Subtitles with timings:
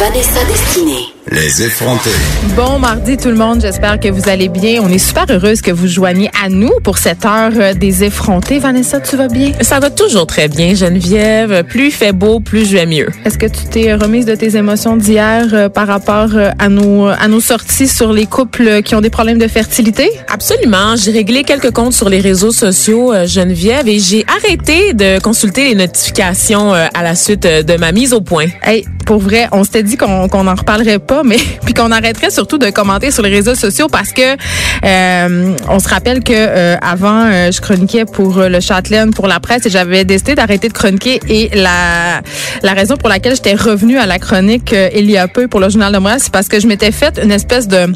[0.00, 1.12] Vanessa Destinée.
[1.30, 2.10] Les effrontés.
[2.56, 4.80] Bon mardi tout le monde, j'espère que vous allez bien.
[4.82, 8.58] On est super heureuse que vous joigniez à nous pour cette heure euh, des effrontés.
[8.58, 9.52] Vanessa, tu vas bien?
[9.60, 11.62] Ça va toujours très bien, Geneviève.
[11.64, 13.08] Plus il fait beau, plus je vais mieux.
[13.26, 17.06] Est-ce que tu t'es remise de tes émotions d'hier euh, par rapport euh, à nos,
[17.06, 20.10] à nos sorties sur les couples qui ont des problèmes de fertilité?
[20.32, 20.96] Absolument.
[20.96, 25.74] J'ai réglé quelques comptes sur les réseaux sociaux, Geneviève, et j'ai arrêté de consulter les
[25.74, 28.46] notifications à la suite de ma mise au point.
[28.64, 32.30] Hey, pour vrai, on s'était dit qu'on qu'on en reparlerait pas, mais puis qu'on arrêterait
[32.30, 34.36] surtout de commenter sur les réseaux sociaux parce que
[34.84, 39.40] euh, on se rappelle que euh, avant euh, je chroniquais pour le Châtelaine pour la
[39.40, 42.22] presse et j'avais décidé d'arrêter de chroniquer et la
[42.62, 45.68] la raison pour laquelle j'étais revenue à la chronique il y a peu pour le
[45.68, 47.92] journal de Montréal, c'est parce que je m'étais fait une espèce de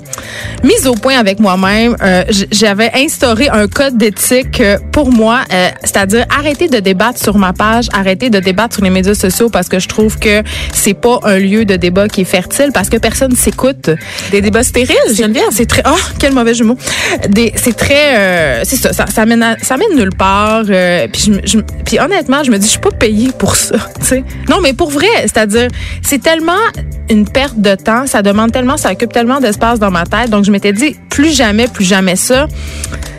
[0.62, 1.96] mise au point avec moi-même.
[2.50, 5.40] J'avais instauré un code d'éthique pour moi,
[5.82, 9.68] c'est-à-dire arrêter de débattre sur ma page, arrêter de débattre sur les médias sociaux parce
[9.68, 10.42] que je trouve que
[10.72, 13.90] c'est pas un lieu de débat qui est fertile parce que personne s'écoute.
[14.30, 15.50] Des débats stériles, Geneviève?
[15.52, 16.78] C'est très oh quel mauvais mots.
[17.28, 21.06] Des c'est très euh, c'est ça, ça ça mène à- ça mène nulle part euh,
[21.12, 23.54] puis je, me- je me- puis honnêtement, je me dis je suis pas payée pour
[23.56, 24.24] ça, tu sais.
[24.48, 25.68] Non, mais pour vrai, c'est-à-dire
[26.02, 26.52] c'est tellement
[27.10, 30.30] une perte de temps, ça demande tellement, ça occupe tellement d'espace dans ma tête.
[30.30, 32.46] Donc je m'étais dit plus jamais, plus jamais ça.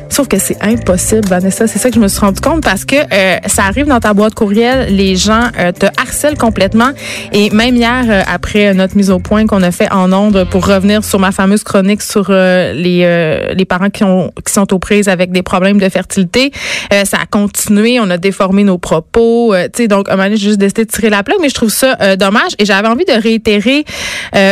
[0.09, 1.67] Sauf que c'est impossible, Vanessa.
[1.67, 4.13] C'est ça que je me suis rendu compte parce que euh, ça arrive dans ta
[4.13, 6.91] boîte courriel, les gens euh, te harcèlent complètement.
[7.33, 10.65] Et même hier, euh, après notre mise au point qu'on a fait en ondes pour
[10.65, 14.73] revenir sur ma fameuse chronique sur euh, les euh, les parents qui ont qui sont
[14.73, 16.51] aux prises avec des problèmes de fertilité,
[16.93, 17.99] euh, ça a continué.
[17.99, 19.53] On a déformé nos propos.
[19.73, 21.69] tu sais, donc à un moment juste décidé de tirer la plaque, mais je trouve
[21.69, 22.53] ça dommage.
[22.59, 23.85] Et j'avais envie de réitérer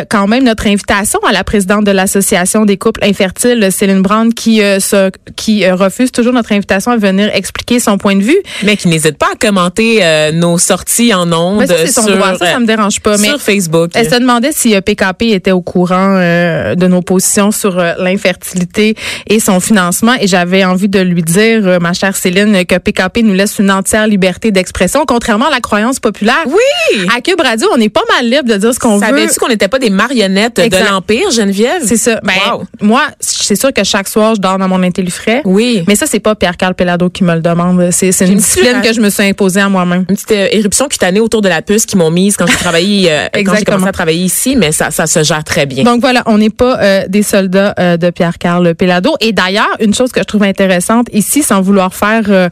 [0.10, 4.58] quand même notre invitation à la présidente de l'association des couples infertiles, Céline Brand, qui
[4.58, 8.38] se, qui euh, refuse toujours notre invitation à venir expliquer son point de vue.
[8.64, 12.04] Mais qui n'hésite pas à commenter euh, nos sorties en ondes Mais ça, c'est son
[12.08, 12.36] sur, droit.
[12.38, 13.18] Ça, ça me dérange pas.
[13.18, 13.92] Mais sur Facebook.
[13.94, 17.94] elle se demandait si euh, PKP était au courant euh, de nos positions sur euh,
[18.00, 18.96] l'infertilité
[19.28, 20.14] et son financement.
[20.20, 23.72] Et j'avais envie de lui dire, euh, ma chère Céline, que PKP nous laisse une
[23.72, 26.44] entière liberté d'expression, contrairement à la croyance populaire.
[26.48, 27.08] Oui!
[27.16, 29.06] À Cube Radio, on n'est pas mal libre de dire ce qu'on veut.
[29.06, 30.84] Savais-tu qu'on n'était pas des marionnettes Exact.
[30.86, 31.82] de l'Empire, Geneviève?
[31.86, 32.20] C'est ça.
[32.24, 32.64] Ben, Wow.
[32.82, 35.33] moi, c'est sûr que chaque soir, je dors dans mon intellifrais.
[35.46, 35.84] Oui.
[35.88, 37.90] Mais ça, c'est pas Pierre-Carl Pelado qui me le demande.
[37.92, 40.06] C'est une une discipline que je me suis imposée à moi-même.
[40.10, 43.12] Une petite euh, éruption cutanée autour de la puce qui m'ont mise quand j'ai travaillé,
[43.12, 45.84] euh, quand j'ai commencé à travailler ici, mais ça, ça se gère très bien.
[45.84, 49.16] Donc voilà, on n'est pas euh, des soldats euh, de Pierre-Carl Pelado.
[49.22, 52.50] Et d'ailleurs, une chose que je trouve intéressante ici, sans vouloir faire,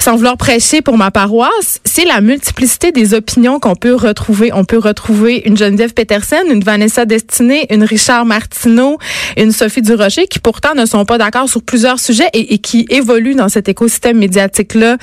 [0.00, 4.50] sans vouloir prêcher pour ma paroisse, c'est la multiplicité des opinions qu'on peut retrouver.
[4.52, 8.98] On peut retrouver une Geneviève Peterson, une Vanessa Destinée, une Richard Martineau,
[9.36, 12.86] une Sophie Durocher, qui pourtant ne sont pas d'accord sur plusieurs sujets et, et qui
[12.90, 14.96] évoluent dans cet écosystème médiatique-là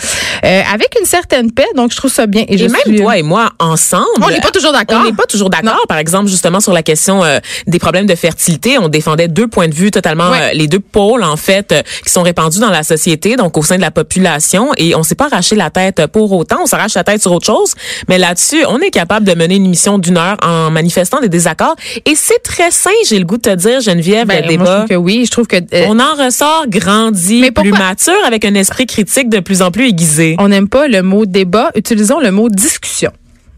[0.46, 1.66] euh, avec une certaine paix.
[1.76, 2.44] Donc je trouve ça bien.
[2.48, 4.06] Et, je même suis- toi et moi ensemble.
[4.22, 5.00] On n'est pas toujours d'accord.
[5.02, 5.86] On n'est pas toujours d'accord.
[5.88, 9.68] Par exemple, justement sur la question euh, des problèmes de fertilité, on défendait deux points
[9.68, 10.52] de vue totalement, Ouais.
[10.52, 11.74] euh, les deux pôles en fait,
[12.06, 14.70] qui sont répandus dans la société, donc au sein de la population.
[14.78, 16.60] Et on s'est pas arraché la tête pour autant.
[16.64, 17.74] On s'arrache la tête sur autre chose.
[18.08, 21.76] Mais là-dessus, on est capable de mener une émission d'une heure en manifestant des désaccords.
[22.06, 24.58] Et c'est très sain, j'ai le goût de te dire, Geneviève, Ben, le moi, je
[24.58, 24.76] débat.
[24.78, 25.26] trouve que oui.
[25.26, 25.58] Je trouve que
[25.88, 26.66] On en ressort
[27.04, 30.36] grandi, Mais plus mature, avec un esprit critique de plus en plus aiguisé.
[30.40, 33.12] on n'aime pas le mot débat, utilisons le mot discussion.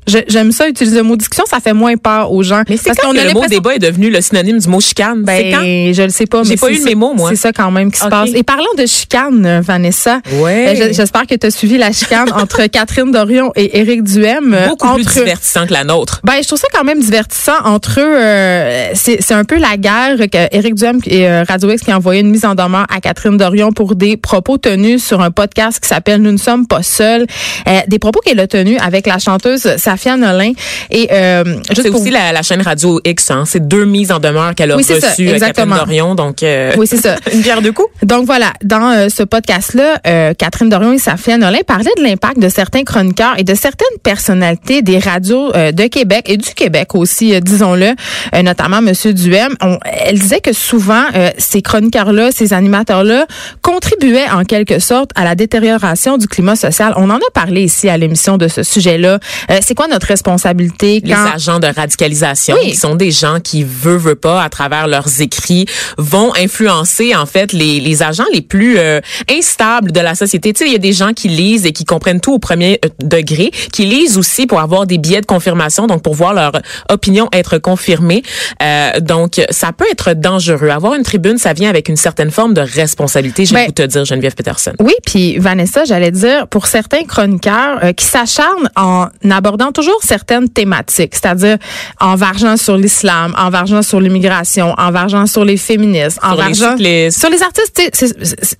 [0.07, 2.61] J'aime ça, utiliser le mot discussion, ça fait moins peur aux gens.
[2.69, 5.23] Mais c'est Parce quand que le mot débat est devenu le synonyme du mot chicane?
[5.25, 5.61] quand?
[5.61, 7.29] Ben, je le sais pas, J'ai mais pas c'est eu le mémo, moi.
[7.31, 8.29] C'est ça quand même qui se passe.
[8.35, 10.67] Et parlant de chicane, Vanessa, Ouais.
[10.79, 14.53] euh, je- j'espère que tu as suivi la chicane entre Catherine Dorion et Éric Duhem.
[14.53, 16.22] euh, Beaucoup plus divertissant que la nôtre.
[16.23, 18.03] Ben, je trouve ça quand même divertissant entre eux.
[18.19, 21.97] euh, c'est un peu la guerre que Éric Duhem et euh, Radio X qui a
[21.97, 25.79] envoyé une mise en demeure à Catherine Dorion pour des propos tenus sur un podcast
[25.79, 27.25] qui s'appelle Nous ne sommes pas seuls.
[27.67, 30.51] Euh, des propos qu'elle a tenus avec la chanteuse Safia Nolin.
[30.91, 33.43] Et euh, C'est aussi la, la chaîne Radio X, hein.
[33.46, 35.70] C'est deux mises en demeure qu'elle a Oui, reçues, euh, Catherine.
[35.73, 36.16] Dorion.
[36.16, 37.16] Donc, euh, Oui, c'est ça.
[37.34, 37.87] une pierre deux coups.
[38.03, 42.40] Donc voilà, dans euh, ce podcast-là, euh, Catherine Dorion et Safia Nolin parlaient de l'impact
[42.40, 47.40] de certains chroniqueurs et de certaines personnalités des radios de Québec et du Québec aussi,
[47.41, 47.93] disons-le,
[48.34, 49.55] euh, notamment Monsieur Duhem.
[49.61, 53.25] On, elle disait que souvent, euh, ces chroniqueurs-là, ces animateurs-là
[53.61, 56.93] contribuaient en quelque sorte à la détérioration du climat social.
[56.97, 59.20] On en a parlé ici à l'émission de ce sujet-là.
[59.52, 62.72] Euh, C'est quoi quoi notre responsabilité les quand agents de radicalisation, Oui.
[62.72, 65.66] qui sont des gens qui veulent, veulent pas, à travers leurs écrits,
[65.97, 68.99] vont influencer en fait les, les agents les plus euh,
[69.32, 70.53] instables de la société.
[70.53, 72.79] Tu sais, il y a des gens qui lisent et qui comprennent tout au premier
[72.85, 76.52] euh, degré, qui lisent aussi pour avoir des billets de confirmation, donc pour voir leur
[76.90, 78.23] opinion être confirmée.
[78.61, 80.70] Euh, donc, ça peut être dangereux.
[80.70, 83.46] Avoir une tribune, ça vient avec une certaine forme de responsabilité.
[83.46, 84.73] Je vais Ben, vous te dire, Geneviève Peterson.
[84.79, 90.49] Oui, puis Vanessa, j'allais dire, pour certains chroniqueurs euh, qui s'acharnent en abordant toujours certaines
[90.49, 91.57] thématiques, c'est-à-dire
[91.99, 96.37] en vargeant sur l'islam, en vargeant sur l'immigration, en vargeant sur les féministes, en Sur
[96.37, 96.75] vargeant
[97.11, 97.81] sur les artistes,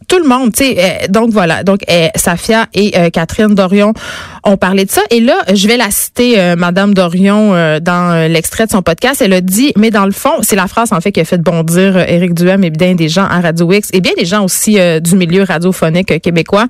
[0.08, 0.76] tout le monde, tu sais.
[0.78, 3.94] euh, donc voilà, donc euh, Safia et euh, Catherine Dorion
[4.44, 5.02] ont parlé de ça.
[5.10, 9.22] Et là, je vais la citer, euh, Madame Dorion, euh, dans l'extrait de son podcast.
[9.24, 11.42] Elle a dit, mais dans le fond, c'est la phrase en fait qui a fait
[11.42, 14.78] bondir Éric Duhem et bien des gens à Radio X et bien des gens aussi
[15.02, 16.66] du milieu radiophonique québécois.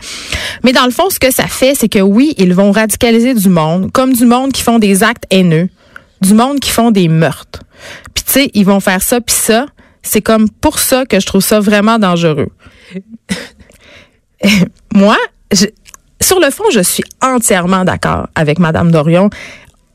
[0.63, 3.49] Mais dans le fond, ce que ça fait, c'est que oui, ils vont radicaliser du
[3.49, 5.69] monde, comme du monde qui font des actes haineux,
[6.21, 7.61] du monde qui font des meurtres.
[8.13, 9.65] Puis tu sais, ils vont faire ça puis ça.
[10.01, 12.49] C'est comme pour ça que je trouve ça vraiment dangereux.
[14.93, 15.17] Moi,
[16.21, 19.29] sur le fond, je suis entièrement d'accord avec Madame Dorion.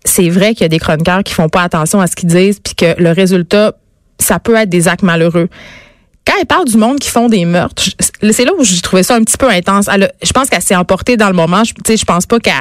[0.05, 2.59] C'est vrai qu'il y a des chroniqueurs qui font pas attention à ce qu'ils disent,
[2.61, 3.75] puis que le résultat,
[4.19, 5.49] ça peut être des actes malheureux.
[6.27, 7.83] Quand elle parle du monde qui font des meurtres,
[8.31, 9.87] c'est là où j'ai trouvé ça un petit peu intense.
[10.23, 11.63] Je pense qu'elle s'est emportée dans le moment.
[11.65, 12.55] Je, je pense pas qu'elle,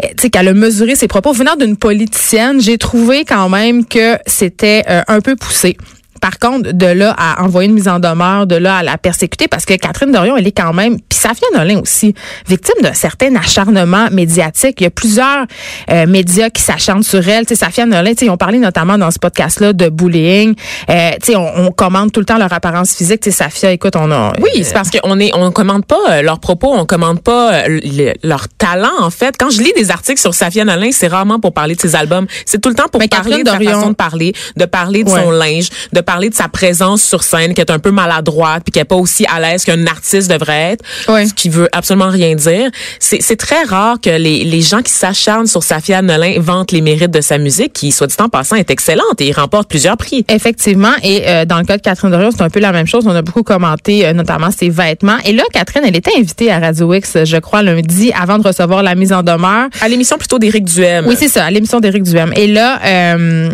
[0.00, 1.32] tu sais, qu'elle a mesuré ses propos.
[1.32, 5.76] Venant d'une politicienne, j'ai trouvé quand même que c'était euh, un peu poussé.
[6.20, 9.48] Par contre, de là à envoyer une mise en demeure, de là à la persécuter,
[9.48, 12.14] parce que Catherine Dorion, elle est quand même, puis Safia Nolin aussi,
[12.48, 14.80] victime d'un certain acharnement médiatique.
[14.80, 15.46] Il y a plusieurs
[15.90, 17.46] euh, médias qui s'acharnent sur elle.
[17.46, 20.54] Tu sais, Safia Nolin, ils ont parlé notamment dans ce podcast-là de bullying.
[20.90, 23.20] Euh, tu sais, on, on commande tout le temps leur apparence physique.
[23.20, 24.32] Tu sais, Safia, écoute, on a...
[24.40, 27.80] Oui, c'est parce qu'on est, on commande pas euh, leurs propos, on commande pas euh,
[27.82, 29.34] le- leur talent en fait.
[29.38, 32.26] Quand je lis des articles sur Safia Nolin, c'est rarement pour parler de ses albums,
[32.44, 34.64] c'est tout le temps pour Mais parler Catherine de sa Dorion- façon de parler, de
[34.64, 37.90] parler de son linge, de parler de sa présence sur scène, qui est un peu
[37.90, 41.26] maladroite, puis qui est pas aussi à l'aise qu'un artiste devrait être, Ouais.
[41.26, 42.70] ce qui veut absolument rien dire.
[43.00, 46.80] C'est c'est très rare que les, les gens qui s'acharnent sur Safia Nolin vantent les
[46.80, 49.96] mérites de sa musique, qui soit dit en passant est excellente et il remporte plusieurs
[49.96, 50.24] prix.
[50.28, 50.92] Effectivement.
[51.02, 53.04] Et euh, dans le cas de Catherine Dorion, c'est un peu la même chose.
[53.06, 55.18] On a beaucoup commenté, euh, notamment ses vêtements.
[55.24, 58.82] Et là, Catherine, elle était invitée à Radio X, je crois, lundi, avant de recevoir
[58.82, 59.68] la mise en demeure.
[59.80, 61.06] À l'émission plutôt d'Éric Duhem.
[61.06, 62.32] Oui, c'est ça, à l'émission d'Éric Duhem.
[62.36, 63.50] Et là, euh,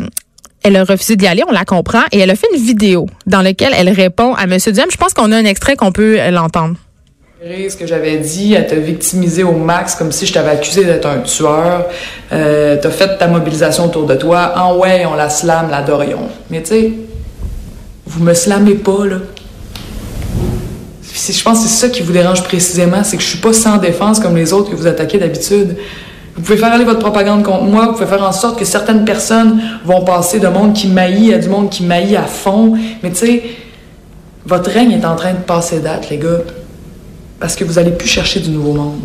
[0.64, 3.42] elle a refusé d'y aller, on la comprend, et elle a fait une vidéo dans
[3.42, 4.56] laquelle elle répond à M.
[4.58, 4.90] Duhem.
[4.90, 6.76] Je pense qu'on a un extrait qu'on peut euh, l'entendre.
[7.44, 11.06] Ce que j'avais dit, à te victimiser au max, comme si je t'avais accusé d'être
[11.06, 11.86] un tueur.
[12.32, 14.52] Euh, T'as fait ta mobilisation autour de toi.
[14.56, 16.28] En ouais, on la slame, la Dorion.
[16.50, 16.92] Mais tu sais,
[18.06, 19.16] vous me slamez pas, là.
[21.02, 23.76] Je pense que c'est ça qui vous dérange précisément, c'est que je suis pas sans
[23.78, 25.76] défense comme les autres que vous attaquez d'habitude.
[26.34, 29.04] Vous pouvez faire aller votre propagande contre moi, vous pouvez faire en sorte que certaines
[29.04, 32.74] personnes vont passer de monde qui maillit à du monde qui maillit à fond.
[33.02, 33.42] Mais tu sais,
[34.46, 36.40] votre règne est en train de passer date, les gars.
[37.38, 39.00] Parce que vous allez plus chercher du nouveau monde.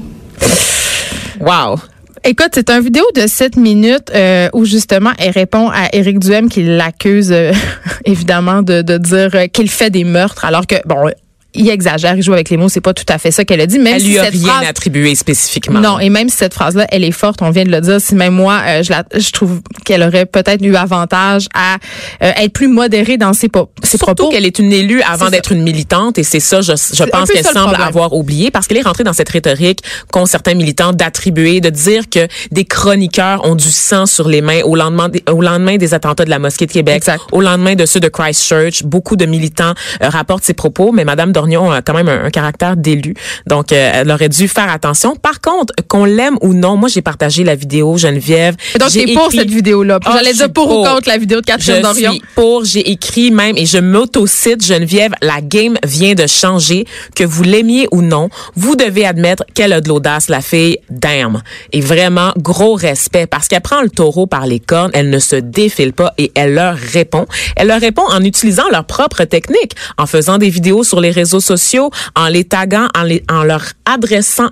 [1.40, 1.78] Wow.
[2.24, 6.50] Écoute, c'est une vidéo de 7 minutes euh, où justement elle répond à Éric Duhem
[6.50, 7.52] qui l'accuse euh,
[8.06, 11.10] évidemment de, de dire euh, qu'il fait des meurtres alors que bon
[11.58, 13.66] il exagère, il joue avec les mots, c'est pas tout à fait ça qu'elle a
[13.66, 13.80] dit.
[13.80, 15.80] Même Elle si lui a cette rien phrase, attribué spécifiquement.
[15.80, 18.16] Non, et même si cette phrase-là, elle est forte, on vient de le dire, si
[18.16, 21.76] même moi, euh, je, la, je trouve qu'elle aurait peut-être eu avantage à
[22.24, 24.30] euh, être plus modérée dans ses, po- ses Surtout propos.
[24.32, 27.44] qu'elle est une élue avant d'être une militante et c'est ça, je, je pense qu'elle
[27.46, 29.80] semble avoir oublié parce qu'elle est rentrée dans cette rhétorique
[30.12, 34.62] qu'ont certains militants d'attribuer, de dire que des chroniqueurs ont du sang sur les mains
[34.64, 37.22] au lendemain des, au lendemain des attentats de la mosquée de Québec, Exact.
[37.32, 38.84] au lendemain de ceux de Christchurch.
[38.84, 42.30] Beaucoup de militants euh, rapportent ces propos, mais Madame Dornion a quand même un, un
[42.30, 43.14] caractère d'élu,
[43.46, 45.16] donc euh, elle aurait dû faire attention.
[45.16, 48.56] Par contre, qu'on l'aime ou non, moi j'ai partagé la vidéo Geneviève.
[48.80, 50.00] Donc, J'ai pour écrit- cette vidéo-là.
[50.06, 50.94] Ah, J'allais je dire suis pour ou pour.
[50.96, 52.12] contre la vidéo de Catherine Je Dorion.
[52.14, 56.86] suis pour, j'ai écrit même et je m'auto-cite Geneviève, la game vient de changer,
[57.16, 61.42] que vous l'aimiez ou non, vous devez admettre qu'elle a de l'audace, la fille, damn.
[61.72, 65.36] Et vraiment, gros respect parce qu'elle prend le taureau par les cornes, elle ne se
[65.36, 67.26] défile pas et elle leur répond.
[67.56, 71.27] Elle leur répond en utilisant leur propre technique, en faisant des vidéos sur les réseaux
[71.28, 74.50] sociaux, en les taguant, en, leur adressant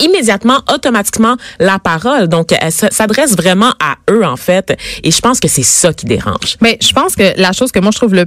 [0.00, 2.28] immédiatement, automatiquement la parole.
[2.28, 4.76] Donc, elle s'adresse vraiment à eux, en fait.
[5.02, 6.56] Et je pense que c'est ça qui dérange.
[6.60, 8.26] Mais je pense que la chose que moi je trouve le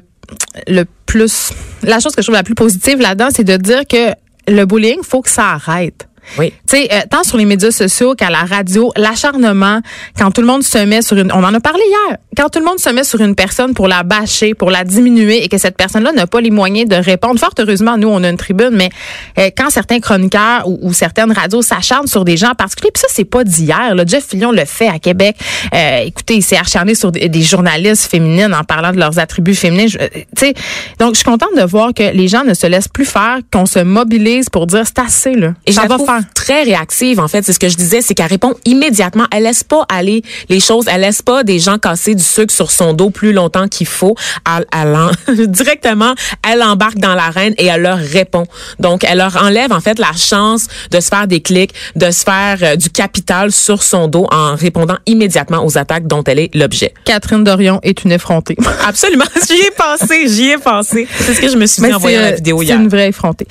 [0.67, 1.51] le plus
[1.83, 4.13] la chose que je trouve la plus positive là-dedans, c'est de dire que
[4.47, 6.07] le bullying, faut que ça arrête.
[6.37, 6.53] Oui.
[6.67, 9.81] Tu sais, euh, tant sur les médias sociaux qu'à la radio, l'acharnement,
[10.17, 12.59] quand tout le monde se met sur une, on en a parlé hier, quand tout
[12.59, 15.57] le monde se met sur une personne pour la bâcher, pour la diminuer et que
[15.57, 17.39] cette personne-là n'a pas les moyens de répondre.
[17.39, 18.89] Fort heureusement, nous, on a une tribune, mais
[19.37, 23.01] euh, quand certains chroniqueurs ou, ou certaines radios s'acharnent sur des gens en particulier, puis
[23.01, 23.93] ça, c'est pas d'hier.
[23.95, 24.03] là.
[24.07, 25.35] Jeff Fillion le fait à Québec.
[25.73, 29.55] Euh, écoutez, il s'est acharné sur des, des journalistes féminines en parlant de leurs attributs
[29.55, 29.87] féminins.
[29.87, 30.53] Je- euh, tu sais,
[30.99, 33.65] donc, je suis contente de voir que les gens ne se laissent plus faire, qu'on
[33.65, 35.53] se mobilise pour dire c'est assez, là.
[35.65, 36.20] Et ça va faire.
[36.33, 37.43] Très réactive, en fait.
[37.43, 39.25] C'est ce que je disais, c'est qu'elle répond immédiatement.
[39.31, 40.85] Elle laisse pas aller les choses.
[40.87, 44.15] Elle laisse pas des gens casser du sucre sur son dos plus longtemps qu'il faut.
[44.47, 45.11] Elle, elle en-
[45.47, 46.13] directement,
[46.49, 48.45] elle embarque dans l'arène et elle leur répond.
[48.79, 52.23] Donc, elle leur enlève, en fait, la chance de se faire des clics, de se
[52.23, 56.55] faire euh, du capital sur son dos en répondant immédiatement aux attaques dont elle est
[56.55, 56.93] l'objet.
[57.05, 58.55] Catherine Dorion est une effrontée.
[58.85, 59.25] Absolument.
[59.47, 61.07] J'y ai pensé, j'y ai pensé.
[61.19, 62.79] C'est ce que je me suis dit en voyant c'est, la euh, vidéo c'est hier.
[62.79, 63.47] une vraie effrontée.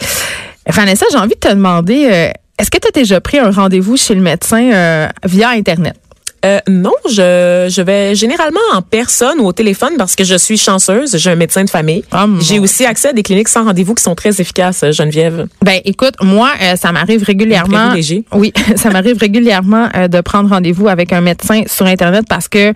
[0.66, 3.96] Vanessa, j'ai envie de te demander, euh, est-ce que tu as déjà pris un rendez-vous
[3.96, 5.96] chez le médecin euh, via Internet?
[6.44, 10.56] Euh, non, je, je vais généralement en personne ou au téléphone parce que je suis
[10.56, 11.16] chanceuse.
[11.16, 12.02] J'ai un médecin de famille.
[12.12, 15.46] Ah, J'ai aussi accès à des cliniques sans rendez-vous qui sont très efficaces, Geneviève.
[15.62, 17.86] Ben, écoute, moi, euh, ça m'arrive régulièrement.
[17.88, 18.24] Privilégié.
[18.32, 22.72] Oui, ça m'arrive régulièrement euh, de prendre rendez-vous avec un médecin sur Internet parce que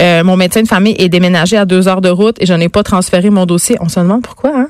[0.00, 2.68] euh, mon médecin de famille est déménagé à deux heures de route et je n'ai
[2.68, 3.76] pas transféré mon dossier.
[3.80, 4.68] On se demande pourquoi, hein?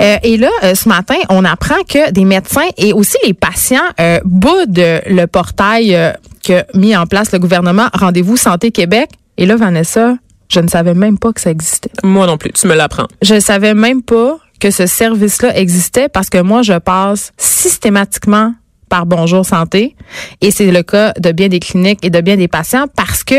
[0.00, 3.78] Euh, et là, euh, ce matin, on apprend que des médecins et aussi les patients
[4.00, 6.12] euh, boudent le portail euh,
[6.44, 9.10] que mis en place le gouvernement Rendez-vous Santé Québec.
[9.36, 10.16] Et là, Vanessa,
[10.48, 11.90] je ne savais même pas que ça existait.
[12.02, 13.08] Moi non plus, tu me l'apprends.
[13.22, 18.54] Je ne savais même pas que ce service-là existait parce que moi, je passe systématiquement
[18.88, 19.96] par Bonjour Santé
[20.40, 23.34] et c'est le cas de bien des cliniques et de bien des patients parce que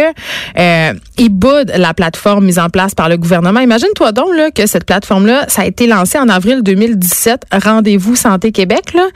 [0.58, 3.60] euh, ils boudent la plateforme mise en place par le gouvernement.
[3.60, 8.52] Imagine-toi donc là que cette plateforme-là, ça a été lancé en avril 2017, Rendez-vous Santé
[8.52, 9.08] Québec là.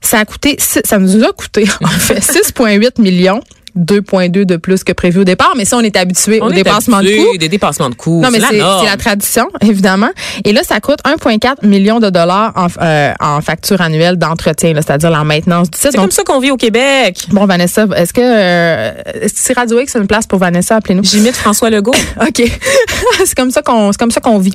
[0.00, 3.40] Ça a coûté, ça nous a coûté en fait 6,8 millions.
[3.76, 6.54] 2,2 de plus que prévu au départ, mais ça, on est habitué On au est
[6.54, 7.38] dépassement de coûts.
[7.38, 8.20] Des dépassements de coûts.
[8.22, 10.10] Non, mais c'est la tradition, évidemment.
[10.44, 15.10] Et là, ça coûte 1,4 million de dollars en, euh, en facture annuelle d'entretien, c'est-à-dire
[15.10, 15.92] la maintenance du site.
[15.92, 17.26] C'est comme ça qu'on vit au Québec.
[17.30, 18.92] bon, Vanessa, est-ce que euh,
[19.32, 20.76] c'est Radio X une place pour Vanessa?
[20.76, 21.04] Appelez-nous.
[21.04, 21.94] J'imite François Legault.
[22.20, 22.42] OK.
[23.24, 24.54] c'est comme ça qu'on c'est comme ça qu'on vit.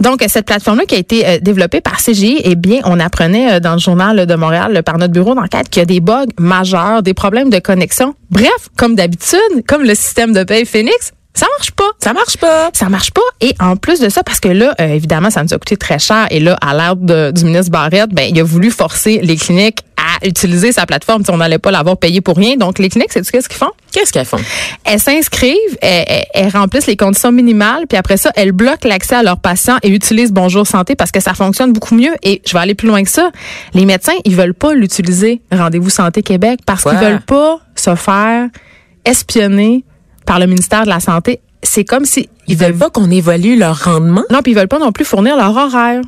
[0.00, 3.54] Donc cette plateforme là qui a été euh, développée par CGI, eh bien on apprenait
[3.54, 6.26] euh, dans le journal de Montréal par notre bureau d'enquête qu'il y a des bugs
[6.38, 8.14] majeurs, des problèmes de connexion.
[8.30, 11.84] Bref, comme d'habitude, comme le système de paye Phoenix, ça marche pas.
[12.02, 12.70] Ça marche pas.
[12.72, 13.20] Ça marche pas.
[13.40, 15.98] Et en plus de ça, parce que là, euh, évidemment, ça nous a coûté très
[15.98, 16.26] cher.
[16.30, 20.26] Et là, à l'ère du ministre Barrette, ben, il a voulu forcer les cliniques à
[20.26, 21.24] utiliser sa plateforme.
[21.24, 22.56] Si on n'allait pas l'avoir payé pour rien.
[22.56, 23.70] Donc, les cliniques, c'est qu'est-ce qu'ils font?
[23.92, 24.38] Qu'est-ce qu'elles font?
[24.84, 29.14] elles s'inscrivent, elles, elles- elles remplissent les conditions minimales, puis après ça, elles bloquent l'accès
[29.16, 32.14] à leurs patients et utilisent Bonjour Santé parce que ça fonctionne beaucoup mieux.
[32.22, 33.30] Et je vais aller plus loin que ça.
[33.74, 38.48] Les médecins, ils veulent pas l'utiliser, Rendez-vous Santé Québec, parce qu'ils veulent pas se faire
[39.04, 39.84] espionner
[40.26, 41.40] par le ministère de la Santé.
[41.62, 44.24] C'est comme si Ils veulent pas qu'on évalue leur rendement.
[44.30, 46.00] non, puis ils veulent pas non plus fournir leur horaire.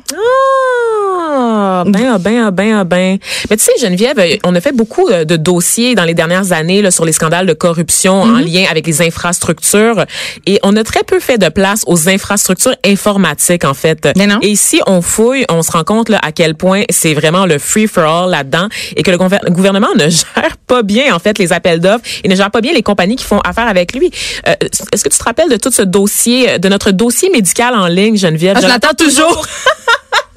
[1.35, 3.17] Ah, ben, ah, ben, ah, ben, ah, ben.
[3.49, 6.51] Mais tu sais, Geneviève, euh, on a fait beaucoup euh, de dossiers dans les dernières
[6.51, 10.05] années là, sur les scandales de corruption en lien avec les infrastructures.
[10.45, 14.07] Et on a très peu fait de place aux infrastructures informatiques, en fait.
[14.15, 14.39] Mais non.
[14.41, 17.57] Et ici, on fouille, on se rend compte là, à quel point c'est vraiment le
[17.57, 21.79] free-for-all là-dedans et que le gouver- gouvernement ne gère pas bien, en fait, les appels
[21.79, 24.11] d'offres et ne gère pas bien les compagnies qui font affaire avec lui.
[24.47, 24.53] Euh,
[24.91, 27.87] Est-ce que tu te rappelles de tout ce dossier, euh, de notre dossier médical en
[27.87, 28.55] ligne, Geneviève?
[28.57, 29.45] Ah, je l'attends toujours.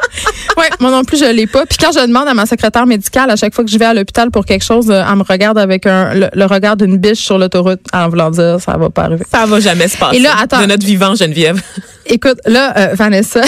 [0.56, 1.66] Ouais, moi non plus, je l'ai pas.
[1.66, 3.92] Puis quand je demande à ma secrétaire médicale, à chaque fois que je vais à
[3.92, 7.18] l'hôpital pour quelque chose, euh, elle me regarde avec un, le, le regard d'une biche
[7.18, 9.24] sur l'autoroute en voulant dire ça va pas arriver.
[9.30, 10.16] Ça va jamais se passer.
[10.16, 10.62] Et là, attends.
[10.62, 11.60] De notre vivant, Geneviève.
[12.06, 13.42] Écoute, là, euh, Vanessa,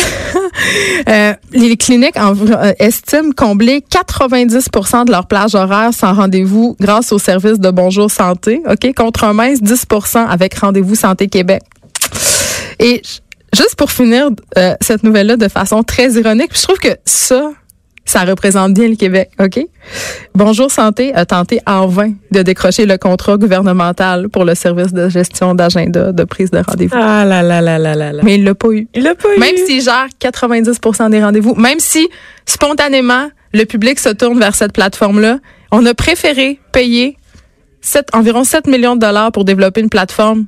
[1.08, 7.12] euh, les cliniques en- euh, estiment combler 90% de leur plage horaire sans rendez-vous grâce
[7.12, 11.62] au service de Bonjour Santé, OK, contre un mince 10% avec Rendez-vous Santé Québec.
[12.78, 13.02] Et
[13.54, 17.50] juste pour finir euh, cette nouvelle-là de façon très ironique, je trouve que ça,
[18.04, 19.60] ça représente bien le Québec, OK?
[20.34, 25.08] Bonjour Santé a tenté en vain de décrocher le contrat gouvernemental pour le service de
[25.08, 26.96] gestion d'agenda de prise de rendez-vous.
[26.96, 28.22] Ah là là là là là là.
[28.22, 28.86] Mais il l'a pas eu.
[28.94, 29.40] il l'a pas eu.
[29.40, 32.08] Même s'il gère 90% des rendez-vous, même si
[32.46, 35.38] spontanément le public se tourne vers cette plateforme-là,
[35.72, 37.16] on a préféré payer
[38.12, 40.46] environ 7 millions de dollars pour développer une plateforme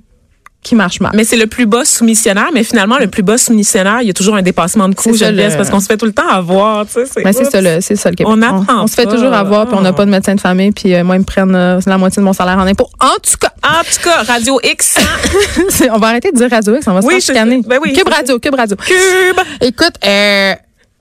[0.63, 1.13] qui marche mal.
[1.15, 4.13] Mais c'est le plus bas soumissionnaire, mais finalement, le plus bas soumissionnaire, il y a
[4.13, 6.85] toujours un dépassement de ça, Geneviève, le- parce qu'on se fait tout le temps avoir,
[6.87, 7.23] tu sais.
[7.25, 7.51] Mais c'est oups.
[7.51, 8.31] ça, le, c'est ça le Québec.
[8.31, 10.73] On apprend On, se fait toujours avoir, puis on n'a pas de médecin de famille,
[10.73, 12.91] puis euh, moi, ils me prennent euh, la moitié de mon salaire en impôts.
[13.01, 14.99] En tout cas, En tout cas, Radio X,
[15.71, 17.93] c'est- on va arrêter de dire Radio X, on va se faire je- ben oui,
[17.95, 18.77] Cube Radio, Cube Radio.
[18.77, 19.41] Cube.
[19.63, 20.53] Écoute, euh,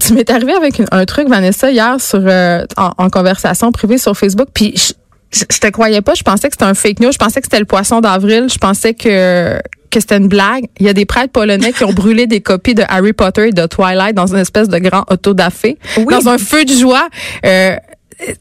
[0.01, 3.97] Tu m'es arrivé avec une- un truc, Vanessa, hier sur euh, en, en conversation privée
[3.97, 4.73] sur Facebook, puis
[5.31, 6.15] je, te croyais pas.
[6.15, 7.11] Je pensais que c'était un fake news.
[7.11, 8.47] Je pensais que c'était le poisson d'avril.
[8.51, 9.59] Je pensais que
[9.89, 10.65] que c'était une blague.
[10.79, 13.51] Il y a des prêtres polonais qui ont brûlé des copies de Harry Potter et
[13.51, 16.05] de Twilight dans une espèce de grand autodafé, Oui.
[16.11, 17.09] dans un feu de joie.
[17.43, 17.75] Euh,
[18.27, 18.35] tu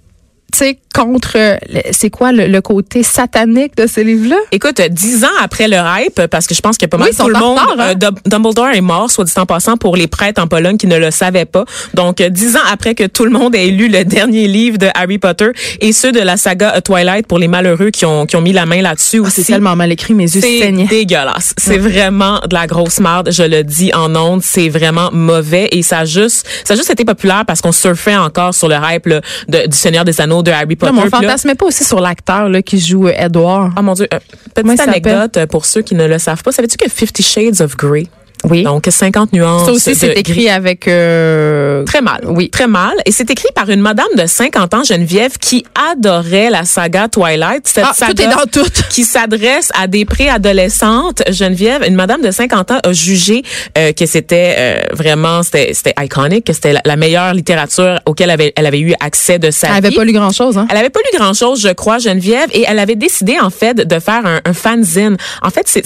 [0.54, 1.56] sais, contre, euh,
[1.92, 4.36] c'est quoi le, le côté satanique de ces livres-là?
[4.52, 7.08] Écoute, dix ans après le hype, parce que je pense qu'il y a pas mal
[7.10, 7.90] Oui, tout le monde, retard, hein?
[7.90, 10.86] euh, Dum- Dumbledore est mort, soit dit en passant, pour les prêtres en Pologne qui
[10.86, 11.64] ne le savaient pas.
[11.94, 14.88] Donc, euh, dix ans après que tout le monde ait lu le dernier livre de
[14.94, 15.50] Harry Potter
[15.80, 18.66] et ceux de la saga Twilight pour les malheureux qui ont, qui ont mis la
[18.66, 20.86] main là-dessus Ah, C'est tellement mal écrit, mes yeux C'est saignaient.
[20.86, 21.54] dégueulasse.
[21.56, 23.30] C'est vraiment de la grosse merde.
[23.32, 26.90] Je le dis en ondes, c'est vraiment mauvais et ça a juste, ça a juste
[26.90, 30.42] été populaire parce qu'on surfait encore sur le hype là, de- du Seigneur des Anneaux
[30.42, 30.87] de Harry Potter.
[30.92, 33.72] Mais on fantasmait pas aussi sur l'acteur qui joue euh, Edward.
[33.76, 34.18] Ah mon Dieu, euh,
[34.54, 36.52] petite anecdote euh, pour ceux qui ne le savent pas.
[36.52, 38.06] Savais-tu que Fifty Shades of Grey,
[38.44, 38.62] Oui.
[38.62, 40.48] donc 50 nuances Ça aussi, c'est écrit gris.
[40.50, 40.86] avec...
[40.86, 42.20] euh, Très mal.
[42.26, 42.50] Oui.
[42.50, 42.92] Très mal.
[43.06, 47.66] Et c'est écrit par une madame de 50 ans, Geneviève, qui adorait la saga Twilight.
[47.66, 48.70] Cette Ah, saga tout est dans tout.
[48.90, 51.22] qui s'adresse à des préadolescentes.
[51.30, 53.42] Geneviève, une madame de 50 ans a jugé
[53.76, 58.28] euh, que c'était euh, vraiment, c'était c'était iconique, que c'était la, la meilleure littérature auquel
[58.28, 59.96] elle avait, elle avait eu accès de sa Elle avait vie.
[59.96, 60.58] pas lu grand-chose.
[60.58, 60.66] Hein?
[60.70, 63.74] Elle avait pas lu grand chose, je crois, Geneviève, et elle avait décidé en fait
[63.74, 65.16] de faire un, un fanzine.
[65.42, 65.84] En fait, c'est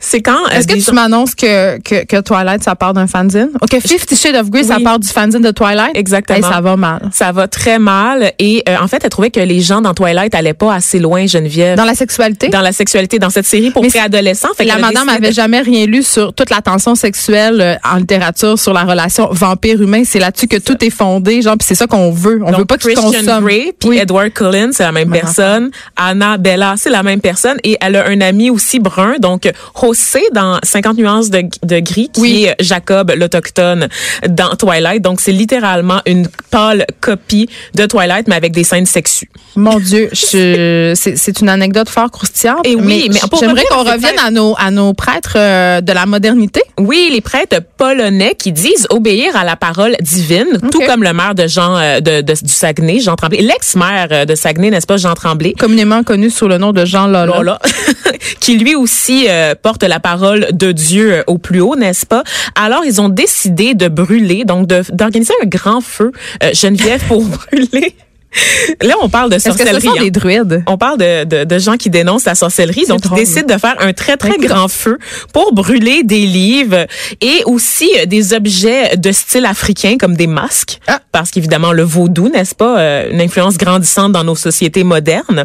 [0.00, 3.50] c'est quand euh, Est-ce que tu m'annonces que, que, que Twilight, ça part d'un fanzine?
[3.60, 4.84] OK, Fifty Shades of Grey, ça Oui.
[4.84, 5.92] part du fanzine de Twilight?
[5.96, 6.38] Exactement.
[6.38, 7.10] Hey, ça va mal.
[7.12, 10.34] ça va très mal et euh, en fait, elle trouvait que les gens dans Twilight
[10.34, 11.76] allaient pas assez loin, Geneviève.
[11.76, 12.48] Dans la sexualité?
[12.48, 14.48] dans la sexualité dans cette série pour préadolescents.
[14.64, 18.58] La madame avait de- jamais rien lu sur toute la tension sexuelle euh, en littérature
[18.58, 20.02] sur la relation vampire-humain.
[20.04, 22.40] C'est là-dessus que tout est fondé, genre, puis c'est ça qu'on veut.
[22.44, 23.44] On Donc, veut pas qu'ils Christian consomment.
[23.44, 23.98] Grey, puis Oui.
[23.98, 25.70] Edward Cullen, c'est la même Même personne.
[25.96, 27.58] Anna Bella, c'est la même personne.
[27.64, 29.50] Et elle a un ami aussi brun, donc
[29.80, 32.44] José dans 50 nuances de, de gris, qui Oui.
[32.44, 33.88] est Jacob, l'autochtone,
[34.28, 35.02] dans Twilight.
[35.02, 39.28] Donc, c'est littéralement une pâle copie de Twilight, mais avec des scènes sexues.
[39.56, 42.66] Mon Dieu, je, c'est, c'est une anecdote fort croustillante.
[42.66, 46.06] Et oui, mais pour j'aimerais qu'on revienne à nos, à nos prêtres euh, de la
[46.06, 46.62] modernité.
[46.78, 51.34] Oui, les prêtres polonais qui disent obéir à la parole divine, tout comme le maire
[51.34, 54.96] de Jean euh, de, de- du Saguenay, Jean Tremblay, l'ex-maire euh, de Saguenay, n'est-ce pas,
[54.96, 55.52] Jean Tremblay?
[55.58, 57.26] communément connu sous le nom de Jean Lola.
[57.26, 57.58] Lola,
[58.40, 62.22] qui lui aussi euh, porte la parole de Dieu au plus haut, n'est-ce pas?
[62.54, 66.12] Alors, ils ont décidé de brûler, donc d'organiser un grand feu,
[66.44, 67.96] euh, Geneviève, pour brûler.
[68.82, 69.86] Là, on parle de Est-ce que ce sorcellerie.
[69.86, 70.02] sont hein.
[70.02, 70.62] des druides?
[70.66, 72.86] On parle de, de, de gens qui dénoncent la sorcellerie.
[72.86, 73.18] Donc, drôle.
[73.18, 74.98] ils décident de faire un très, très Ben, grand feu
[75.32, 76.86] pour brûler des livres
[77.20, 80.78] et aussi euh, des objets de style africain comme des masques.
[80.86, 81.00] Ah.
[81.12, 85.44] Parce qu'évidemment, le vaudou, n'est-ce pas, euh, une influence grandissante dans nos sociétés modernes.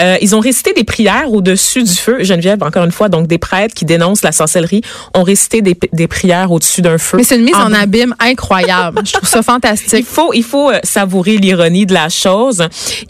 [0.00, 2.18] Euh, ils ont récité des prières au-dessus du feu.
[2.22, 4.82] Geneviève, encore une fois, donc des prêtres qui dénoncent la sorcellerie
[5.14, 7.16] ont récité des, des prières au-dessus d'un feu.
[7.16, 7.78] Mais c'est une mise en brûlant.
[7.80, 9.00] abîme incroyable.
[9.06, 10.06] Je trouve ça Il fantastique.
[10.06, 12.25] faut, il faut savourer l'ironie de la chose.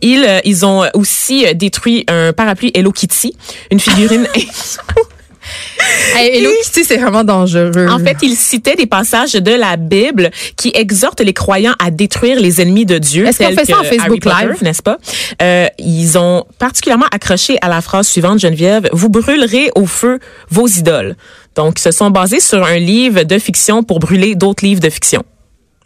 [0.03, 3.35] Ils, euh, ils ont aussi euh, détruit un parapluie Hello Kitty,
[3.71, 4.27] une figurine.
[6.19, 7.87] Hello Kitty, c'est vraiment dangereux.
[7.89, 12.41] en fait, ils citaient des passages de la Bible qui exhortent les croyants à détruire
[12.41, 13.27] les ennemis de Dieu.
[13.27, 14.63] Est-ce qu'on fait ça en Facebook Potter, Live?
[14.63, 14.99] n'est-ce pas?
[15.43, 20.19] Euh, Ils ont particulièrement accroché à la phrase suivante, Geneviève vous brûlerez au feu
[20.51, 21.17] vos idoles.
[21.55, 24.91] Donc, ils se sont basés sur un livre de fiction pour brûler d'autres livres de
[24.91, 25.23] fiction.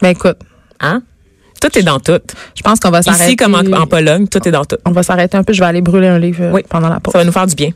[0.01, 0.37] ben écoute,
[0.79, 1.03] Hein?
[1.61, 2.19] Tout est dans tout.
[2.55, 3.25] je pense qu'on va s'arrêter.
[3.25, 4.77] Ici comme en, en Pologne, tout est dans tout.
[4.85, 5.53] On va s'arrêter un peu.
[5.53, 6.63] Je vais aller brûler un livre Oui.
[6.67, 7.11] pendant la pause.
[7.13, 7.69] Ça va nous faire du bien.